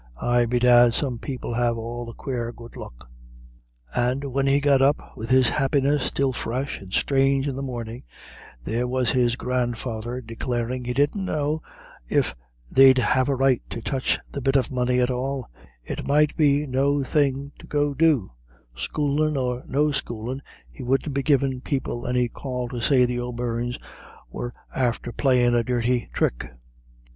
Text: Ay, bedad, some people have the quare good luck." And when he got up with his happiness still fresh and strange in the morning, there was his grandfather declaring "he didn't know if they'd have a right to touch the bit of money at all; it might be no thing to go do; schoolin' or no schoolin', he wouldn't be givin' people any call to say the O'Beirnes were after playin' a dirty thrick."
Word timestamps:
Ay, 0.19 0.47
bedad, 0.47 0.95
some 0.95 1.19
people 1.19 1.53
have 1.53 1.75
the 1.75 2.13
quare 2.17 2.51
good 2.51 2.75
luck." 2.75 3.07
And 3.95 4.23
when 4.33 4.47
he 4.47 4.59
got 4.59 4.81
up 4.81 5.15
with 5.15 5.29
his 5.29 5.49
happiness 5.49 6.01
still 6.01 6.33
fresh 6.33 6.81
and 6.81 6.91
strange 6.91 7.47
in 7.47 7.55
the 7.55 7.61
morning, 7.61 8.01
there 8.63 8.87
was 8.87 9.11
his 9.11 9.35
grandfather 9.35 10.19
declaring 10.19 10.85
"he 10.85 10.93
didn't 10.93 11.23
know 11.23 11.61
if 12.09 12.33
they'd 12.71 12.97
have 12.97 13.29
a 13.29 13.35
right 13.35 13.61
to 13.69 13.79
touch 13.79 14.17
the 14.31 14.41
bit 14.41 14.55
of 14.55 14.71
money 14.71 14.99
at 14.99 15.11
all; 15.11 15.45
it 15.83 16.07
might 16.07 16.35
be 16.35 16.65
no 16.65 17.03
thing 17.03 17.51
to 17.59 17.67
go 17.67 17.93
do; 17.93 18.31
schoolin' 18.75 19.37
or 19.37 19.61
no 19.67 19.91
schoolin', 19.91 20.41
he 20.67 20.81
wouldn't 20.81 21.13
be 21.13 21.21
givin' 21.21 21.61
people 21.61 22.07
any 22.07 22.27
call 22.27 22.67
to 22.69 22.81
say 22.81 23.05
the 23.05 23.19
O'Beirnes 23.19 23.77
were 24.31 24.51
after 24.75 25.11
playin' 25.11 25.53
a 25.53 25.63
dirty 25.63 26.09
thrick." 26.15 26.49